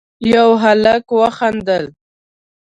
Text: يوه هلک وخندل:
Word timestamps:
يوه 0.31 0.55
هلک 0.63 1.05
وخندل: 1.19 1.85